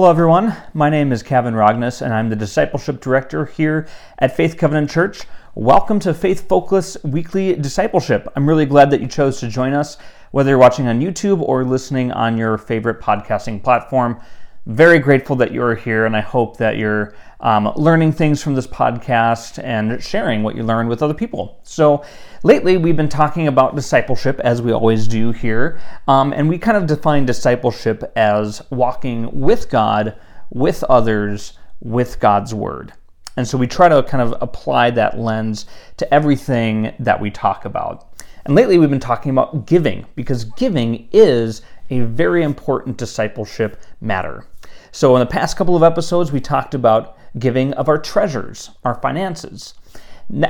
[0.00, 0.56] Hello, everyone.
[0.72, 3.86] My name is Kavan Rogness, and I'm the Discipleship Director here
[4.18, 5.24] at Faith Covenant Church.
[5.54, 8.26] Welcome to Faith Focus Weekly Discipleship.
[8.34, 9.98] I'm really glad that you chose to join us,
[10.30, 14.18] whether you're watching on YouTube or listening on your favorite podcasting platform.
[14.64, 18.66] Very grateful that you're here, and I hope that you're um, learning things from this
[18.66, 21.60] podcast and sharing what you learned with other people.
[21.62, 22.04] So,
[22.42, 26.76] lately we've been talking about discipleship, as we always do here, um, and we kind
[26.76, 30.16] of define discipleship as walking with God,
[30.50, 32.92] with others, with God's Word.
[33.36, 37.64] And so we try to kind of apply that lens to everything that we talk
[37.64, 38.06] about.
[38.44, 44.46] And lately we've been talking about giving because giving is a very important discipleship matter.
[44.92, 48.94] So, in the past couple of episodes, we talked about giving of our treasures, our
[48.96, 49.74] finances.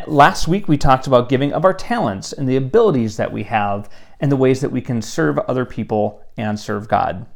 [0.06, 3.88] Last week, we talked about giving of our talents and the abilities that we have
[4.20, 7.26] and the ways that we can serve other people and serve God.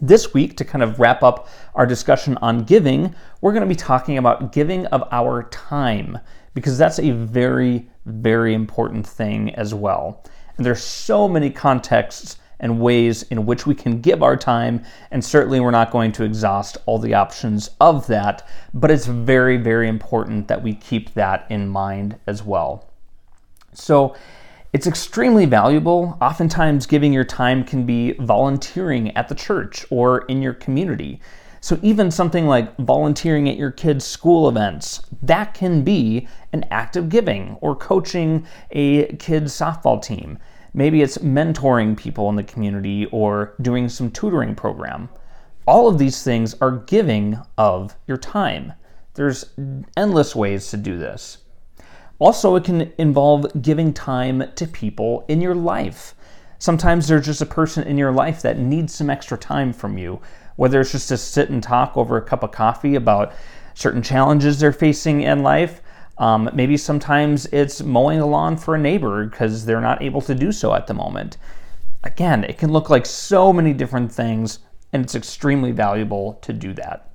[0.00, 3.76] This week, to kind of wrap up our discussion on giving, we're going to be
[3.76, 6.18] talking about giving of our time
[6.54, 10.24] because that's a very, very important thing as well.
[10.56, 14.84] And there's so many contexts and ways in which we can give our time.
[15.10, 19.56] And certainly, we're not going to exhaust all the options of that, but it's very,
[19.56, 22.88] very important that we keep that in mind as well.
[23.72, 24.14] So,
[24.72, 26.16] it's extremely valuable.
[26.20, 31.20] Oftentimes, giving your time can be volunteering at the church or in your community.
[31.60, 36.96] So, even something like volunteering at your kids' school events, that can be an act
[36.96, 40.38] of giving, or coaching a kids' softball team.
[40.72, 45.08] Maybe it's mentoring people in the community or doing some tutoring program.
[45.66, 48.72] All of these things are giving of your time.
[49.14, 49.50] There's
[49.96, 51.38] endless ways to do this.
[52.18, 56.14] Also, it can involve giving time to people in your life.
[56.58, 60.20] Sometimes there's just a person in your life that needs some extra time from you,
[60.56, 63.32] whether it's just to sit and talk over a cup of coffee about
[63.74, 65.80] certain challenges they're facing in life,
[66.20, 70.34] um, maybe sometimes it's mowing the lawn for a neighbor because they're not able to
[70.34, 71.38] do so at the moment.
[72.04, 74.58] Again, it can look like so many different things,
[74.92, 77.10] and it's extremely valuable to do that.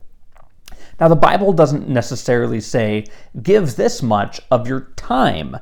[1.00, 3.06] Now, the Bible doesn't necessarily say,
[3.44, 5.56] give this much of your time.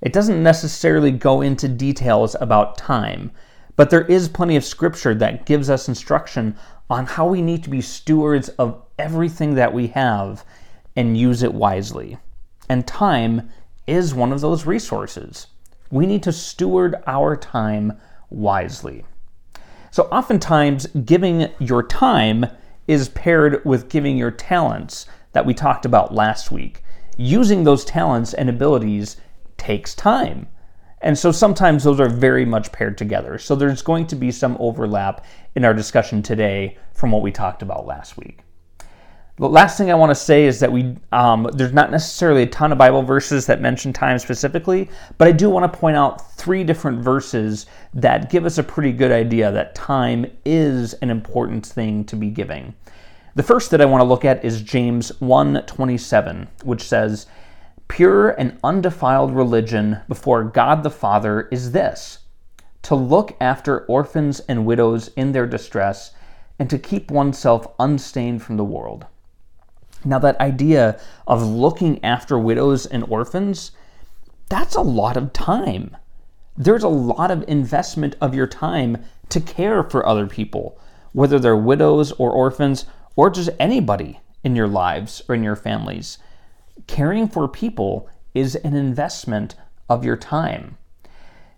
[0.00, 3.32] It doesn't necessarily go into details about time,
[3.74, 6.56] but there is plenty of scripture that gives us instruction
[6.88, 10.44] on how we need to be stewards of everything that we have
[10.94, 12.18] and use it wisely.
[12.68, 13.50] And time
[13.86, 15.48] is one of those resources.
[15.90, 17.98] We need to steward our time
[18.30, 19.04] wisely.
[19.90, 22.46] So, oftentimes, giving your time
[22.88, 26.82] is paired with giving your talents that we talked about last week.
[27.16, 29.16] Using those talents and abilities
[29.56, 30.48] takes time.
[31.00, 33.38] And so sometimes those are very much paired together.
[33.38, 37.60] So there's going to be some overlap in our discussion today from what we talked
[37.60, 38.43] about last week.
[39.36, 42.46] The last thing I want to say is that we um, there's not necessarily a
[42.46, 46.30] ton of Bible verses that mention time specifically, but I do want to point out
[46.36, 51.66] three different verses that give us a pretty good idea that time is an important
[51.66, 52.74] thing to be giving.
[53.34, 57.26] The first that I want to look at is James 1:27, which says,
[57.88, 62.18] "Pure and undefiled religion before God the Father is this:
[62.82, 66.12] to look after orphans and widows in their distress,
[66.56, 69.06] and to keep oneself unstained from the world."
[70.04, 73.72] Now, that idea of looking after widows and orphans,
[74.48, 75.96] that's a lot of time.
[76.56, 80.78] There's a lot of investment of your time to care for other people,
[81.12, 86.18] whether they're widows or orphans or just anybody in your lives or in your families.
[86.86, 89.54] Caring for people is an investment
[89.88, 90.76] of your time,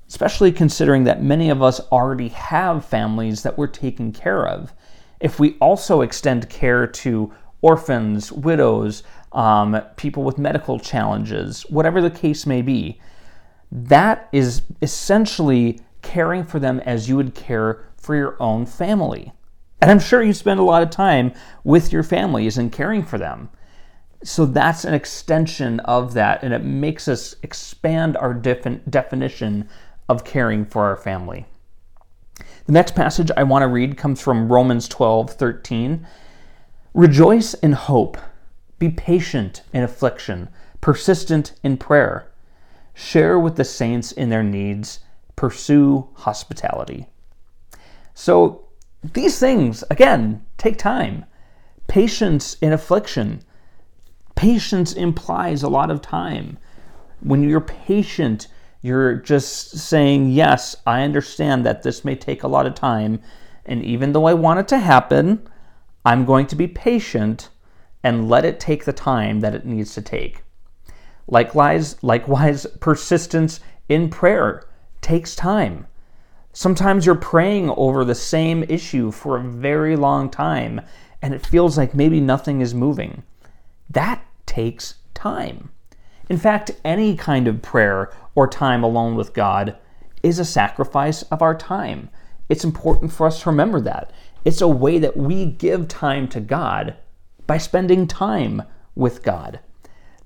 [0.08, 4.72] especially considering that many of us already have families that we're taking care of.
[5.20, 7.32] If we also extend care to
[7.66, 13.00] orphans, widows, um, people with medical challenges, whatever the case may be.
[13.72, 19.32] That is essentially caring for them as you would care for your own family.
[19.80, 21.32] And I'm sure you spend a lot of time
[21.64, 23.48] with your families and caring for them.
[24.22, 29.68] So that's an extension of that, and it makes us expand our defin- definition
[30.08, 31.46] of caring for our family.
[32.66, 36.06] The next passage I want to read comes from Romans 12 13.
[36.96, 38.16] Rejoice in hope.
[38.78, 40.48] Be patient in affliction,
[40.80, 42.32] persistent in prayer.
[42.94, 45.00] Share with the saints in their needs.
[45.36, 47.06] Pursue hospitality.
[48.14, 48.68] So,
[49.12, 51.26] these things, again, take time.
[51.86, 53.42] Patience in affliction.
[54.34, 56.56] Patience implies a lot of time.
[57.20, 58.48] When you're patient,
[58.80, 63.20] you're just saying, Yes, I understand that this may take a lot of time.
[63.66, 65.46] And even though I want it to happen,
[66.06, 67.48] I'm going to be patient
[68.04, 70.44] and let it take the time that it needs to take.
[71.26, 73.58] Likewise, likewise persistence
[73.88, 74.68] in prayer
[75.00, 75.88] takes time.
[76.52, 80.80] Sometimes you're praying over the same issue for a very long time
[81.20, 83.24] and it feels like maybe nothing is moving.
[83.90, 85.70] That takes time.
[86.28, 89.76] In fact, any kind of prayer or time alone with God
[90.22, 92.10] is a sacrifice of our time.
[92.48, 94.12] It's important for us to remember that.
[94.46, 96.94] It's a way that we give time to God
[97.48, 98.62] by spending time
[98.94, 99.58] with God.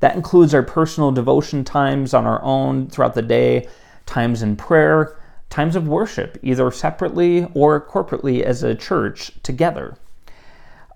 [0.00, 3.66] That includes our personal devotion times on our own throughout the day,
[4.04, 5.18] times in prayer,
[5.48, 9.96] times of worship, either separately or corporately as a church together.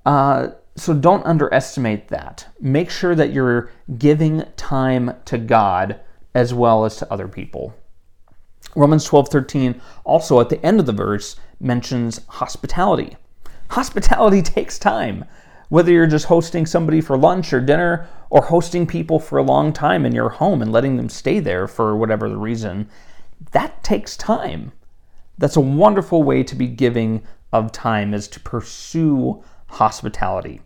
[0.04, 2.46] Uh, so don't underestimate that.
[2.60, 5.98] Make sure that you're giving time to God
[6.34, 7.72] as well as to other people.
[8.76, 13.16] Romans 12:13 also at the end of the verse mentions hospitality.
[13.70, 15.24] Hospitality takes time.
[15.70, 19.72] Whether you're just hosting somebody for lunch or dinner or hosting people for a long
[19.72, 22.88] time in your home and letting them stay there for whatever the reason,
[23.52, 24.72] that takes time.
[25.38, 27.22] That's a wonderful way to be giving
[27.52, 30.60] of time is to pursue hospitality.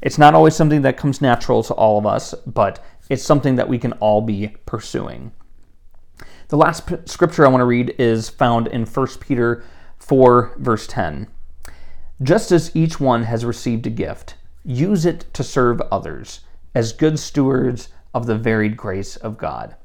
[0.00, 3.68] It's not always something that comes natural to all of us, but it's something that
[3.68, 5.32] we can all be pursuing.
[6.48, 9.64] The last p- scripture I want to read is found in 1 Peter
[10.08, 11.28] 4, verse 10.
[12.22, 16.40] Just as each one has received a gift, use it to serve others
[16.74, 19.76] as good stewards of the varied grace of God.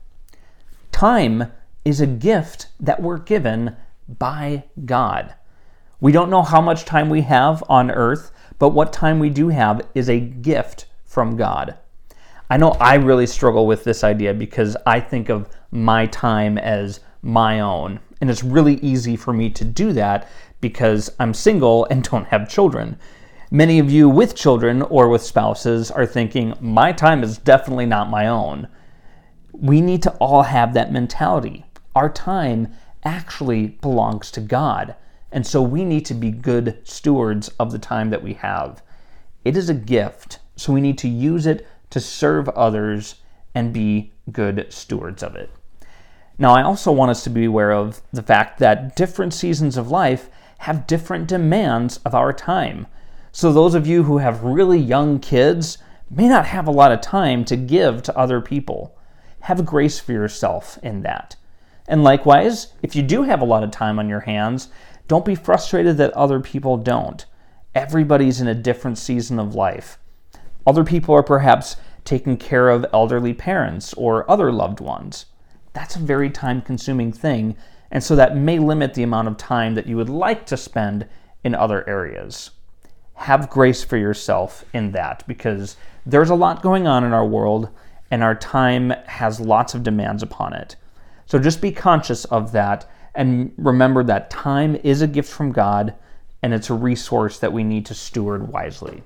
[0.93, 1.51] Time
[1.83, 3.75] is a gift that we're given
[4.07, 5.35] by God.
[5.99, 9.49] We don't know how much time we have on earth, but what time we do
[9.49, 11.77] have is a gift from God.
[12.49, 17.01] I know I really struggle with this idea because I think of my time as
[17.21, 17.99] my own.
[18.23, 20.29] And it's really easy for me to do that
[20.61, 22.97] because I'm single and don't have children.
[23.51, 28.09] Many of you with children or with spouses are thinking, my time is definitely not
[28.09, 28.69] my own.
[29.51, 31.65] We need to all have that mentality.
[31.97, 32.73] Our time
[33.03, 34.95] actually belongs to God.
[35.33, 38.81] And so we need to be good stewards of the time that we have.
[39.43, 43.15] It is a gift, so we need to use it to serve others
[43.53, 45.49] and be good stewards of it.
[46.37, 49.91] Now, I also want us to be aware of the fact that different seasons of
[49.91, 52.87] life have different demands of our time.
[53.31, 55.77] So, those of you who have really young kids
[56.09, 58.97] may not have a lot of time to give to other people.
[59.41, 61.35] Have grace for yourself in that.
[61.87, 64.69] And likewise, if you do have a lot of time on your hands,
[65.07, 67.25] don't be frustrated that other people don't.
[67.75, 69.97] Everybody's in a different season of life.
[70.65, 71.75] Other people are perhaps
[72.05, 75.25] taking care of elderly parents or other loved ones.
[75.73, 77.55] That's a very time consuming thing,
[77.91, 81.07] and so that may limit the amount of time that you would like to spend
[81.43, 82.51] in other areas.
[83.15, 87.69] Have grace for yourself in that because there's a lot going on in our world
[88.09, 90.75] and our time has lots of demands upon it.
[91.25, 95.93] So just be conscious of that and remember that time is a gift from God
[96.41, 99.03] and it's a resource that we need to steward wisely.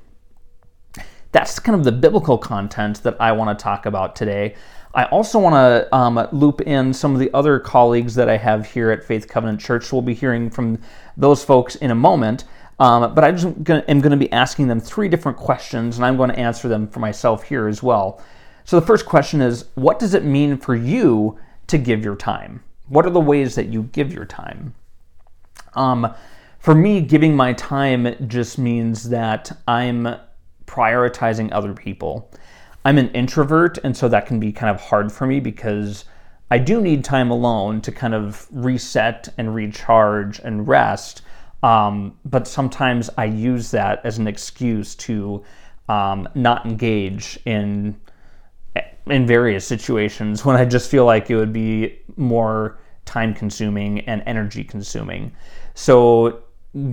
[1.38, 4.56] That's kind of the biblical content that I want to talk about today.
[4.96, 8.66] I also want to um, loop in some of the other colleagues that I have
[8.66, 9.94] here at Faith Covenant Church.
[9.94, 10.80] We'll be hearing from
[11.16, 12.46] those folks in a moment.
[12.80, 13.62] Um, but I just am
[14.02, 17.02] going to be asking them three different questions, and I'm going to answer them for
[17.02, 18.20] myself here as well.
[18.66, 22.64] So the first question is What does it mean for you to give your time?
[22.88, 24.74] What are the ways that you give your time?
[25.76, 26.16] Um,
[26.58, 30.18] for me, giving my time just means that I'm
[30.68, 32.30] prioritizing other people.
[32.86, 36.06] I'm an introvert, and so that can be kind of hard for me because
[36.52, 41.22] I do need time alone to kind of reset and recharge and rest.
[41.64, 45.44] Um, but sometimes I use that as an excuse to
[45.90, 48.00] um, not engage in
[49.10, 54.22] in various situations when I just feel like it would be more time consuming and
[54.26, 55.32] energy consuming.
[55.74, 56.44] So,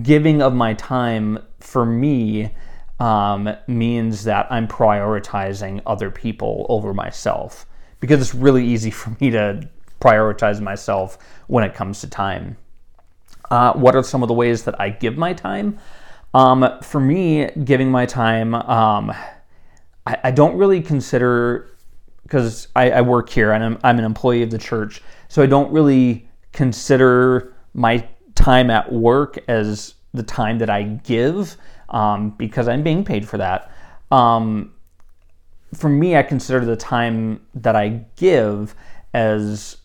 [0.02, 2.50] giving of my time for me
[3.04, 7.66] um, means that I'm prioritizing other people over myself
[8.00, 9.68] because it's really easy for me to
[10.00, 12.56] prioritize myself when it comes to time.
[13.50, 15.78] Uh, what are some of the ways that I give my time?
[16.32, 19.10] Um, for me, giving my time, um,
[20.06, 21.76] I, I, don't really consider
[22.22, 25.46] because I, I, work here and I'm, I'm an employee of the church, so I
[25.46, 31.56] don't really consider my time at work as the time that I give
[31.94, 33.70] um, because I'm being paid for that.
[34.10, 34.74] Um,
[35.72, 38.74] for me, I consider the time that I give
[39.14, 39.78] as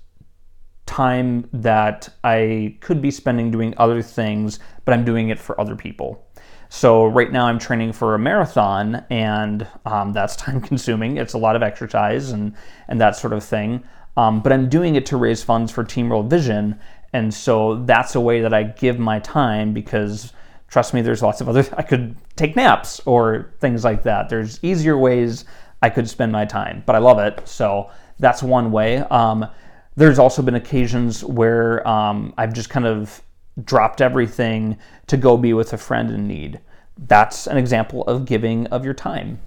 [0.85, 5.75] time that I could be spending doing other things, but I'm doing it for other
[5.75, 6.25] people.
[6.69, 11.17] So right now I'm training for a marathon, and um, that's time consuming.
[11.17, 12.55] It's a lot of exercise and
[12.87, 13.83] and that sort of thing.
[14.17, 16.79] Um, but I'm doing it to raise funds for Team World Vision,
[17.13, 20.33] and so that's a way that I give my time because
[20.69, 21.65] trust me, there's lots of other.
[21.77, 24.29] I could take naps or things like that.
[24.29, 25.45] There's easier ways
[25.81, 27.47] I could spend my time, but I love it.
[27.47, 28.97] So that's one way.
[28.97, 29.47] Um,
[29.95, 33.21] there's also been occasions where um, I've just kind of
[33.65, 36.59] dropped everything to go be with a friend in need.
[36.97, 39.39] That's an example of giving of your time.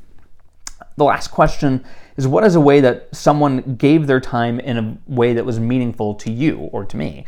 [0.96, 1.84] The last question
[2.16, 5.58] is what is a way that someone gave their time in a way that was
[5.58, 7.24] meaningful to you or to me?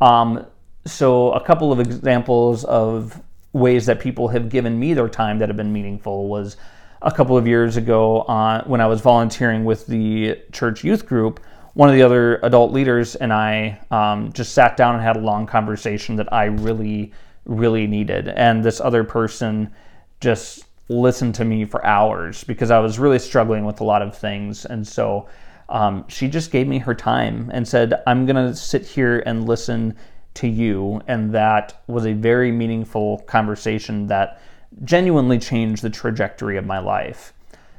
[0.00, 0.46] Um,
[0.84, 3.20] so, a couple of examples of
[3.56, 6.56] ways that people have given me their time that have been meaningful was
[7.02, 11.40] a couple of years ago uh, when I was volunteering with the church youth group.
[11.74, 15.20] One of the other adult leaders and I um, just sat down and had a
[15.20, 17.12] long conversation that I really,
[17.44, 18.28] really needed.
[18.28, 19.72] And this other person
[20.20, 24.16] just listened to me for hours because I was really struggling with a lot of
[24.16, 24.64] things.
[24.64, 25.28] And so
[25.68, 29.46] um, she just gave me her time and said, I'm going to sit here and
[29.46, 29.96] listen
[30.36, 31.02] to you.
[31.06, 34.40] And that was a very meaningful conversation that
[34.84, 37.32] genuinely changed the trajectory of my life.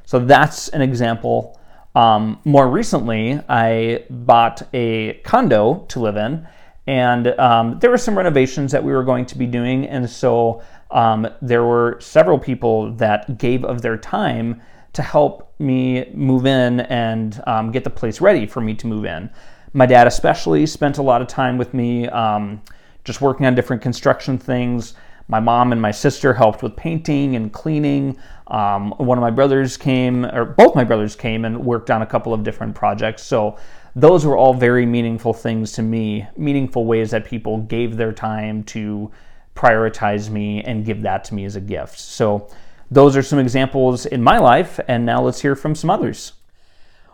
[0.05, 1.59] So that's an example.
[1.95, 6.47] Um, more recently, I bought a condo to live in,
[6.85, 9.85] and um, there were some renovations that we were going to be doing.
[9.87, 10.61] And so
[10.91, 14.61] um, there were several people that gave of their time
[14.93, 19.05] to help me move in and um, get the place ready for me to move
[19.05, 19.29] in.
[19.77, 22.63] My dad, especially, spent a lot of time with me um,
[23.03, 24.95] just working on different construction things.
[25.27, 28.17] My mom and my sister helped with painting and cleaning.
[28.47, 32.07] Um, one of my brothers came, or both my brothers came and worked on a
[32.07, 33.21] couple of different projects.
[33.21, 33.59] So
[33.95, 38.63] those were all very meaningful things to me, meaningful ways that people gave their time
[38.63, 39.11] to
[39.55, 41.99] prioritize me and give that to me as a gift.
[41.99, 42.49] So
[42.89, 46.33] those are some examples in my life, and now let's hear from some others.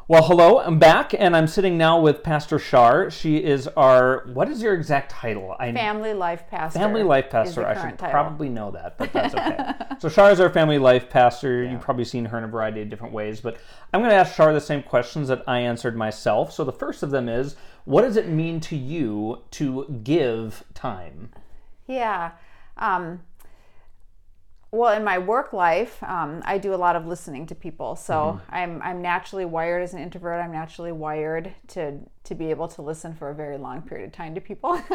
[0.09, 3.09] Well, hello, I'm back, and I'm sitting now with Pastor Shar.
[3.09, 5.55] She is our, what is your exact title?
[5.57, 6.77] I, family Life Pastor.
[6.77, 7.65] Family Life Pastor.
[7.65, 8.11] I should title.
[8.11, 9.71] probably know that, but that's okay.
[9.99, 11.63] so, Shar is our Family Life Pastor.
[11.63, 11.71] Yeah.
[11.71, 13.55] You've probably seen her in a variety of different ways, but
[13.93, 16.51] I'm going to ask Shar the same questions that I answered myself.
[16.51, 17.55] So, the first of them is
[17.85, 21.29] what does it mean to you to give time?
[21.87, 22.31] Yeah.
[22.75, 23.21] Um,
[24.73, 27.95] well in my work life um, i do a lot of listening to people.
[27.95, 28.55] So mm-hmm.
[28.55, 30.43] i'm i'm naturally wired as an introvert.
[30.43, 34.13] I'm naturally wired to to be able to listen for a very long period of
[34.13, 34.81] time to people.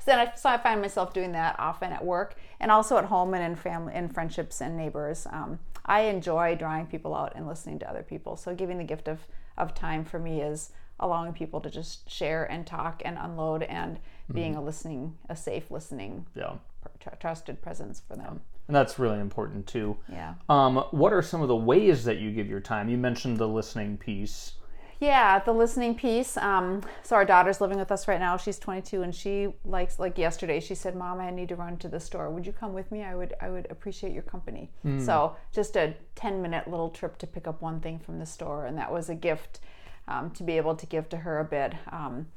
[0.00, 3.34] So, I, so i find myself doing that often at work and also at home
[3.34, 5.26] and in family in friendships and neighbors.
[5.30, 8.36] Um, i enjoy drawing people out and listening to other people.
[8.36, 9.20] So giving the gift of
[9.56, 13.96] of time for me is allowing people to just share and talk and unload and
[13.96, 14.34] mm-hmm.
[14.34, 16.54] being a listening a safe listening yeah.
[16.98, 19.96] tr- trusted presence for them and that's really important too.
[20.08, 20.34] Yeah.
[20.48, 22.88] Um, what are some of the ways that you give your time?
[22.88, 24.52] You mentioned the listening piece.
[25.00, 26.36] Yeah, the listening piece.
[26.36, 28.36] Um, so our daughter's living with us right now.
[28.36, 30.60] She's 22, and she likes like yesterday.
[30.60, 32.30] She said, "Mom, I need to run to the store.
[32.30, 33.02] Would you come with me?
[33.02, 33.34] I would.
[33.40, 35.04] I would appreciate your company." Mm.
[35.04, 38.66] So just a 10 minute little trip to pick up one thing from the store,
[38.66, 39.58] and that was a gift
[40.06, 41.74] um, to be able to give to her a bit.
[41.90, 42.28] Um,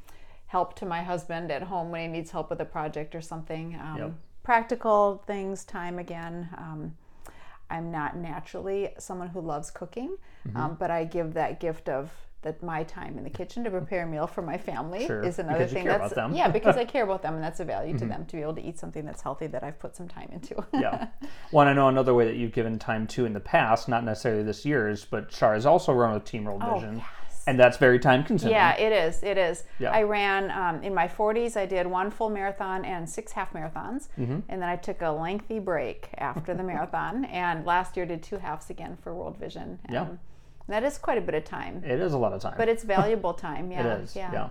[0.48, 3.76] help to my husband at home when he needs help with a project or something.
[3.76, 4.14] Um, yep
[4.44, 6.50] practical things time again.
[6.58, 6.96] Um,
[7.70, 10.58] I'm not naturally someone who loves cooking, mm-hmm.
[10.58, 12.12] um, but I give that gift of
[12.44, 15.40] that my time in the kitchen to prepare a meal for my family sure, is
[15.40, 18.10] another thing that's yeah because I care about them and that's a value to mm-hmm.
[18.10, 20.64] them to be able to eat something that's healthy that I've put some time into.
[20.74, 21.08] yeah,
[21.54, 24.44] well, I know another way that you've given time to in the past, not necessarily
[24.44, 26.98] this year's, but Char has also run with Team World oh, Vision.
[26.98, 27.06] Yeah
[27.46, 28.56] and that's very time consuming.
[28.56, 29.22] Yeah, it is.
[29.24, 29.64] It is.
[29.80, 29.92] Yeah.
[29.92, 31.58] I ran um, in my 40s.
[31.58, 34.40] I did one full marathon and six half marathons, mm-hmm.
[34.50, 37.26] and then I took a lengthy break after the marathon.
[37.26, 39.80] And last year did two halves again for World Vision.
[39.86, 40.08] And yeah,
[40.68, 41.84] that is quite a bit of time.
[41.84, 43.54] It is a lot of time, but it's valuable time.
[43.74, 44.16] Yeah, it is.
[44.16, 44.32] Yeah.
[44.32, 44.50] yeah.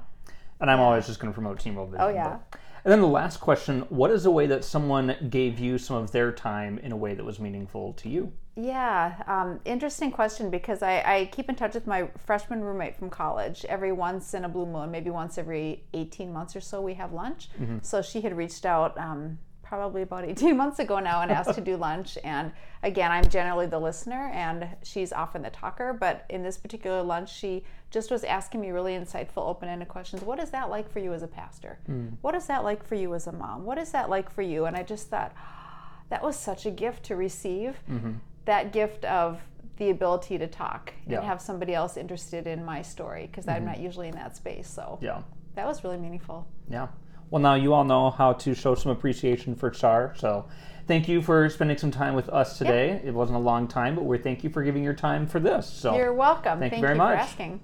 [0.61, 0.85] And I'm yeah.
[0.85, 2.05] always just going to promote Team World Vision.
[2.05, 2.39] Oh yeah.
[2.51, 2.61] But.
[2.85, 6.11] And then the last question What is a way that someone gave you some of
[6.11, 8.33] their time in a way that was meaningful to you?
[8.55, 13.09] Yeah, um, interesting question because I, I, keep in touch with my freshman roommate from
[13.09, 13.65] college.
[13.65, 17.15] Every once in a blue moon, maybe once every 18 months or so, we have
[17.15, 17.49] lunch.
[17.59, 17.79] Mm-hmm.
[17.81, 21.63] So she had reached out um, probably about 18 months ago now and asked to
[21.63, 22.19] do lunch.
[22.25, 25.95] And again, I'm generally the listener and she's often the talker.
[25.99, 30.21] But in this particular lunch, she just was asking me really insightful, open ended questions.
[30.21, 31.79] What is that like for you as a pastor?
[31.89, 32.17] Mm.
[32.21, 33.65] What is that like for you as a mom?
[33.65, 34.67] What is that like for you?
[34.67, 35.33] And I just thought,
[36.11, 37.81] that was such a gift to receive.
[37.91, 38.13] Mm-hmm
[38.45, 39.41] that gift of
[39.77, 41.23] the ability to talk and yeah.
[41.23, 43.57] have somebody else interested in my story because mm-hmm.
[43.57, 44.69] I'm not usually in that space.
[44.69, 45.23] So yeah,
[45.55, 46.47] that was really meaningful.
[46.69, 46.89] Yeah.
[47.31, 50.15] Well, now you all know how to show some appreciation for Char.
[50.19, 50.47] So
[50.87, 53.01] thank you for spending some time with us today.
[53.03, 55.67] It wasn't a long time, but we thank you for giving your time for this.
[55.67, 56.59] So You're welcome.
[56.59, 57.17] Thank Thank, you very you much.
[57.17, 57.61] for asking.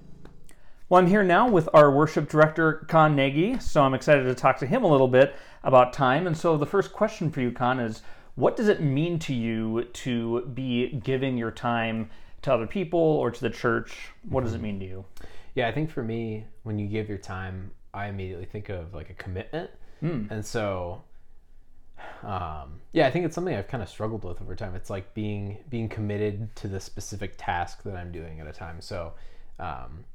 [0.89, 4.57] Well, I'm here now with our worship director, Con Nagy, so I'm excited to talk
[4.57, 6.25] to him a little bit about time.
[6.25, 8.01] And so the first question for you, Con, is
[8.39, 12.09] what does it mean to you to be giving your time
[12.41, 14.11] to other people or to the church?
[14.29, 15.05] What does it mean to you?
[15.55, 19.09] Yeah, I think for me, when you give your time, I immediately think of like
[19.09, 19.69] a commitment.
[20.29, 21.03] And so,
[22.23, 24.73] um, yeah, I think it's something I've kind of struggled with over time.
[24.73, 28.79] It's like being being committed to the specific task that I'm doing at a time.
[28.79, 29.13] So,
[29.59, 30.05] um,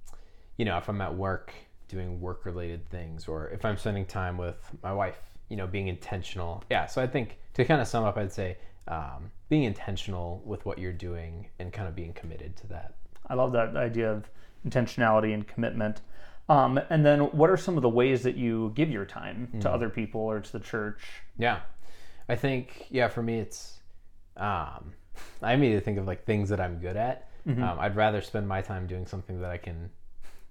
[0.56, 1.52] you know, if I'm at work
[1.88, 5.88] doing work related things, or if I'm spending time with my wife, you know, being
[5.88, 6.62] intentional.
[6.70, 8.56] Yeah, so I think to kind of sum up, I'd say
[8.88, 12.94] um, being intentional with what you're doing and kind of being committed to that.
[13.28, 14.28] I love that idea of
[14.66, 16.00] intentionality and commitment.
[16.48, 19.70] Um, and then, what are some of the ways that you give your time to
[19.70, 21.00] other people or to the church?
[21.38, 21.60] Yeah,
[22.28, 23.80] I think yeah for me it's
[24.36, 24.92] um,
[25.42, 27.28] I immediately think of like things that I'm good at.
[27.46, 29.90] Um, I'd rather spend my time doing something that I can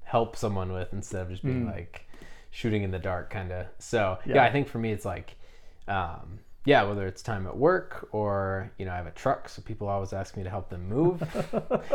[0.04, 2.08] help someone with instead of just being like
[2.54, 3.66] shooting in the dark kind of.
[3.80, 4.36] So yeah.
[4.36, 4.44] Yeah.
[4.44, 5.36] I think for me it's like
[5.88, 9.62] um, yeah whether it's time at work or you know I have a truck so
[9.62, 11.22] people always ask me to help them move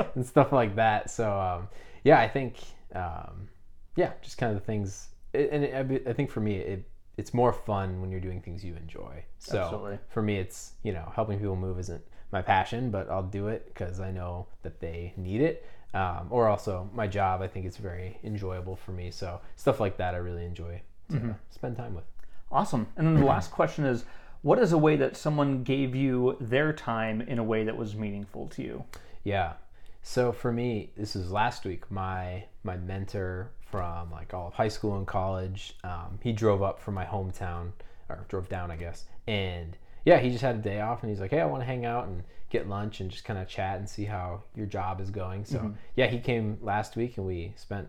[0.14, 1.10] and stuff like that.
[1.10, 1.68] So um,
[2.04, 2.56] yeah I think
[2.94, 3.48] um,
[3.96, 6.88] yeah just kind of the things and it, I think for me it
[7.18, 9.24] it's more fun when you're doing things you enjoy.
[9.38, 9.98] So Absolutely.
[10.08, 13.66] for me, it's you know helping people move isn't my passion, but I'll do it
[13.66, 15.66] because I know that they need it.
[15.94, 19.10] Um, or also my job, I think it's very enjoyable for me.
[19.10, 22.04] So stuff like that, I really enjoy to spend time with.
[22.52, 22.86] Awesome.
[22.96, 24.04] And then the last question is
[24.42, 27.94] what is a way that someone gave you their time in a way that was
[27.94, 28.84] meaningful to you?
[29.24, 29.54] Yeah.
[30.02, 31.90] So for me, this is last week.
[31.90, 36.80] My my mentor from like all of high school and college, um, he drove up
[36.80, 37.72] from my hometown
[38.08, 39.04] or drove down, I guess.
[39.26, 41.66] And yeah, he just had a day off, and he's like, "Hey, I want to
[41.66, 45.00] hang out and get lunch and just kind of chat and see how your job
[45.00, 47.88] is going." So yeah, he came last week, and we spent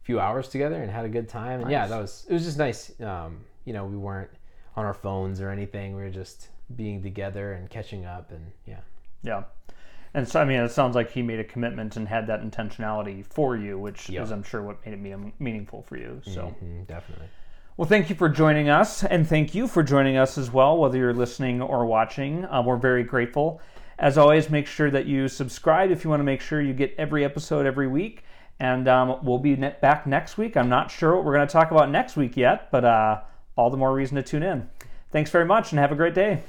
[0.00, 1.60] a few hours together and had a good time.
[1.60, 2.98] And yeah, that was it was just nice.
[3.00, 4.30] Um, you know, we weren't
[4.76, 5.94] on our phones or anything.
[5.96, 8.80] We were just being together and catching up, and yeah.
[9.22, 9.44] Yeah.
[10.14, 13.24] And so, I mean, it sounds like he made a commitment and had that intentionality
[13.24, 14.24] for you, which Yep.
[14.24, 16.22] is, I'm sure, what made it meaningful for you.
[16.24, 17.28] So, Mhm, definitely.
[17.78, 20.98] Well, thank you for joining us, and thank you for joining us as well, whether
[20.98, 22.44] you're listening or watching.
[22.44, 23.60] Uh, we're very grateful.
[24.00, 26.92] As always, make sure that you subscribe if you want to make sure you get
[26.98, 28.24] every episode every week.
[28.58, 30.56] And um, we'll be ne- back next week.
[30.56, 33.20] I'm not sure what we're going to talk about next week yet, but uh,
[33.54, 34.68] all the more reason to tune in.
[35.12, 36.42] Thanks very much, and have a great day.